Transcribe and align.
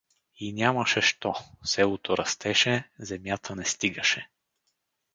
И 0.35 0.53
нямаше 0.53 1.01
що— 1.01 1.35
селото 1.63 2.15
растеше, 2.15 2.83
земята 2.99 3.55
не 3.55 3.65
стигаше. 3.65 4.29